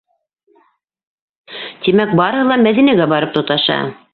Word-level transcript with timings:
Тимәк, 1.89 2.15
барыһы 2.21 2.49
ла 2.53 2.59
Мәҙинәгә 2.65 3.11
барып 3.13 3.37
тоташа! 3.39 3.79